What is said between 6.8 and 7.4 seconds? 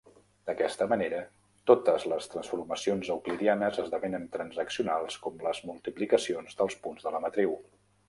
punts de la